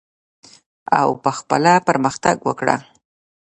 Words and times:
او 0.99 1.09
په 1.23 1.29
خپله 1.37 1.73
پرمختګ 1.87 2.37
وکړه. 2.47 2.75